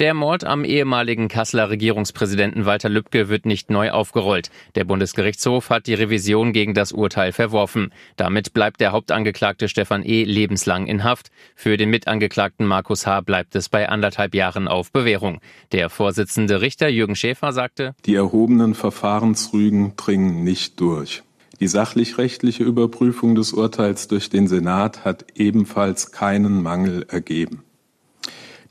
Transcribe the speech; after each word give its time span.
Der 0.00 0.14
Mord 0.14 0.44
am 0.44 0.64
ehemaligen 0.64 1.28
Kasseler 1.28 1.68
Regierungspräsidenten 1.68 2.64
Walter 2.64 2.88
Lübcke 2.88 3.28
wird 3.28 3.44
nicht 3.44 3.68
neu 3.68 3.90
aufgerollt. 3.90 4.50
Der 4.74 4.84
Bundesgerichtshof 4.84 5.68
hat 5.68 5.86
die 5.86 5.92
Revision 5.92 6.54
gegen 6.54 6.72
das 6.72 6.92
Urteil 6.92 7.32
verworfen. 7.32 7.92
Damit 8.16 8.54
bleibt 8.54 8.80
der 8.80 8.92
Hauptangeklagte 8.92 9.68
Stefan 9.68 10.02
E. 10.02 10.24
lebenslang 10.24 10.86
in 10.86 11.04
Haft. 11.04 11.30
Für 11.54 11.76
den 11.76 11.90
Mitangeklagten 11.90 12.64
Markus 12.64 13.06
H. 13.06 13.20
bleibt 13.20 13.54
es 13.54 13.68
bei 13.68 13.90
anderthalb 13.90 14.34
Jahren 14.34 14.68
auf 14.68 14.90
Bewährung. 14.90 15.42
Der 15.72 15.90
Vorsitzende 15.90 16.62
Richter 16.62 16.88
Jürgen 16.88 17.14
Schäfer 17.14 17.52
sagte, 17.52 17.94
Die 18.06 18.14
erhobenen 18.14 18.72
Verfahrensrügen 18.72 19.96
dringen 19.96 20.44
nicht 20.44 20.80
durch. 20.80 21.22
Die 21.60 21.68
sachlich-rechtliche 21.68 22.64
Überprüfung 22.64 23.34
des 23.34 23.52
Urteils 23.52 24.08
durch 24.08 24.30
den 24.30 24.48
Senat 24.48 25.04
hat 25.04 25.26
ebenfalls 25.34 26.10
keinen 26.10 26.62
Mangel 26.62 27.04
ergeben. 27.10 27.64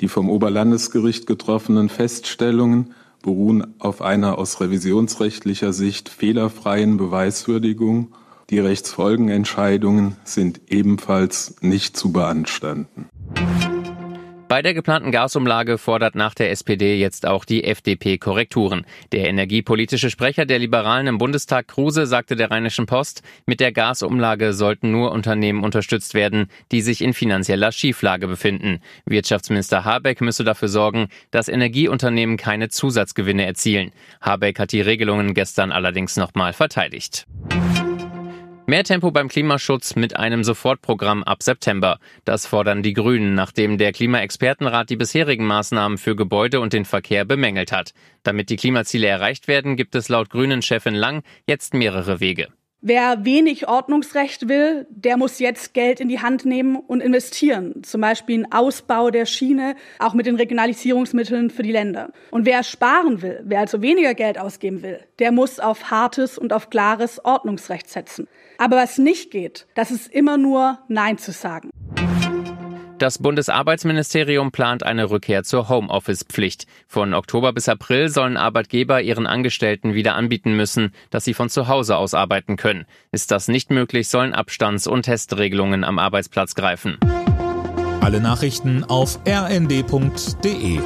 Die 0.00 0.08
vom 0.08 0.30
Oberlandesgericht 0.30 1.26
getroffenen 1.26 1.88
Feststellungen 1.88 2.94
beruhen 3.22 3.74
auf 3.80 4.00
einer 4.00 4.38
aus 4.38 4.60
revisionsrechtlicher 4.60 5.72
Sicht 5.72 6.08
fehlerfreien 6.08 6.96
Beweiswürdigung. 6.96 8.12
Die 8.50 8.60
Rechtsfolgenentscheidungen 8.60 10.16
sind 10.24 10.60
ebenfalls 10.68 11.56
nicht 11.60 11.96
zu 11.96 12.12
beanstanden. 12.12 13.08
Bei 14.48 14.62
der 14.62 14.72
geplanten 14.72 15.12
Gasumlage 15.12 15.76
fordert 15.76 16.14
nach 16.14 16.32
der 16.32 16.50
SPD 16.50 16.98
jetzt 16.98 17.26
auch 17.26 17.44
die 17.44 17.64
FDP 17.64 18.16
Korrekturen. 18.16 18.86
Der 19.12 19.28
energiepolitische 19.28 20.08
Sprecher 20.08 20.46
der 20.46 20.58
Liberalen 20.58 21.06
im 21.06 21.18
Bundestag 21.18 21.68
Kruse 21.68 22.06
sagte 22.06 22.34
der 22.34 22.50
Rheinischen 22.50 22.86
Post, 22.86 23.22
mit 23.44 23.60
der 23.60 23.72
Gasumlage 23.72 24.54
sollten 24.54 24.90
nur 24.90 25.12
Unternehmen 25.12 25.64
unterstützt 25.64 26.14
werden, 26.14 26.46
die 26.72 26.80
sich 26.80 27.02
in 27.02 27.12
finanzieller 27.12 27.72
Schieflage 27.72 28.26
befinden. 28.26 28.80
Wirtschaftsminister 29.04 29.84
Habeck 29.84 30.22
müsse 30.22 30.44
dafür 30.44 30.68
sorgen, 30.68 31.08
dass 31.30 31.48
Energieunternehmen 31.48 32.38
keine 32.38 32.70
Zusatzgewinne 32.70 33.44
erzielen. 33.44 33.92
Habeck 34.22 34.58
hat 34.60 34.72
die 34.72 34.80
Regelungen 34.80 35.34
gestern 35.34 35.72
allerdings 35.72 36.16
nochmal 36.16 36.54
verteidigt. 36.54 37.26
Mehr 38.68 38.84
Tempo 38.84 39.10
beim 39.10 39.28
Klimaschutz 39.28 39.96
mit 39.96 40.16
einem 40.16 40.44
Sofortprogramm 40.44 41.24
ab 41.24 41.42
September. 41.42 41.98
Das 42.26 42.44
fordern 42.44 42.82
die 42.82 42.92
Grünen, 42.92 43.34
nachdem 43.34 43.78
der 43.78 43.92
Klimaexpertenrat 43.92 44.90
die 44.90 44.96
bisherigen 44.96 45.46
Maßnahmen 45.46 45.96
für 45.96 46.14
Gebäude 46.14 46.60
und 46.60 46.74
den 46.74 46.84
Verkehr 46.84 47.24
bemängelt 47.24 47.72
hat. 47.72 47.94
Damit 48.24 48.50
die 48.50 48.56
Klimaziele 48.56 49.06
erreicht 49.06 49.48
werden, 49.48 49.76
gibt 49.76 49.94
es 49.94 50.10
laut 50.10 50.28
Grünen-Chefin 50.28 50.94
Lang 50.94 51.22
jetzt 51.46 51.72
mehrere 51.72 52.20
Wege. 52.20 52.48
Wer 52.80 53.24
wenig 53.24 53.66
Ordnungsrecht 53.66 54.48
will, 54.48 54.86
der 54.88 55.16
muss 55.16 55.40
jetzt 55.40 55.74
Geld 55.74 55.98
in 55.98 56.08
die 56.08 56.20
Hand 56.20 56.44
nehmen 56.44 56.76
und 56.76 57.00
investieren. 57.00 57.82
Zum 57.82 58.00
Beispiel 58.00 58.36
in 58.36 58.52
Ausbau 58.52 59.10
der 59.10 59.26
Schiene, 59.26 59.74
auch 59.98 60.14
mit 60.14 60.26
den 60.26 60.36
Regionalisierungsmitteln 60.36 61.50
für 61.50 61.64
die 61.64 61.72
Länder. 61.72 62.12
Und 62.30 62.46
wer 62.46 62.62
sparen 62.62 63.20
will, 63.20 63.40
wer 63.44 63.58
also 63.58 63.82
weniger 63.82 64.14
Geld 64.14 64.38
ausgeben 64.38 64.82
will, 64.82 65.00
der 65.18 65.32
muss 65.32 65.58
auf 65.58 65.90
hartes 65.90 66.38
und 66.38 66.52
auf 66.52 66.70
klares 66.70 67.24
Ordnungsrecht 67.24 67.90
setzen. 67.90 68.28
Aber 68.58 68.76
was 68.76 68.96
nicht 68.96 69.32
geht, 69.32 69.66
das 69.74 69.90
ist 69.90 70.12
immer 70.12 70.38
nur 70.38 70.78
Nein 70.86 71.18
zu 71.18 71.32
sagen. 71.32 71.70
Das 72.98 73.18
Bundesarbeitsministerium 73.20 74.50
plant 74.50 74.82
eine 74.82 75.08
Rückkehr 75.08 75.44
zur 75.44 75.68
Homeoffice-Pflicht. 75.68 76.66
Von 76.88 77.14
Oktober 77.14 77.52
bis 77.52 77.68
April 77.68 78.08
sollen 78.08 78.36
Arbeitgeber 78.36 79.00
ihren 79.02 79.28
Angestellten 79.28 79.94
wieder 79.94 80.16
anbieten 80.16 80.56
müssen, 80.56 80.92
dass 81.10 81.24
sie 81.24 81.32
von 81.32 81.48
zu 81.48 81.68
Hause 81.68 81.96
aus 81.96 82.14
arbeiten 82.14 82.56
können. 82.56 82.86
Ist 83.12 83.30
das 83.30 83.46
nicht 83.46 83.70
möglich, 83.70 84.08
sollen 84.08 84.34
Abstands- 84.34 84.88
und 84.88 85.04
Testregelungen 85.04 85.84
am 85.84 86.00
Arbeitsplatz 86.00 86.56
greifen. 86.56 86.98
Alle 88.00 88.20
Nachrichten 88.20 88.82
auf 88.82 89.20
rnd.de 89.28 90.80